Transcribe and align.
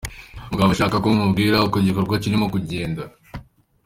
Umugabo 0.45 0.67
aba 0.67 0.75
ashaka 0.77 0.95
ko 1.03 1.07
umubwira 1.15 1.57
uko 1.67 1.75
igikorwa 1.79 2.15
kirimo 2.23 2.45
kugenda. 2.53 3.01